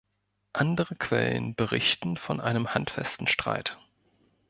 Andere 0.53 0.95
Quellen 0.95 1.53
berichten 1.53 2.17
von 2.17 2.39
einem 2.41 2.73
handfesten 2.73 3.27
Streit. 3.27 3.77